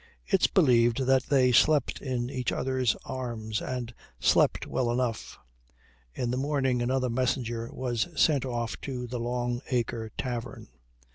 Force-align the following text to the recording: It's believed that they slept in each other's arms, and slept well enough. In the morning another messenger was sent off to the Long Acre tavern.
It's 0.25 0.47
believed 0.47 1.01
that 1.05 1.25
they 1.25 1.51
slept 1.51 2.01
in 2.01 2.27
each 2.31 2.51
other's 2.51 2.95
arms, 3.05 3.61
and 3.61 3.93
slept 4.19 4.65
well 4.65 4.89
enough. 4.91 5.37
In 6.15 6.31
the 6.31 6.37
morning 6.37 6.81
another 6.81 7.07
messenger 7.11 7.69
was 7.71 8.07
sent 8.19 8.43
off 8.43 8.81
to 8.81 9.05
the 9.05 9.19
Long 9.19 9.61
Acre 9.69 10.09
tavern. 10.17 10.69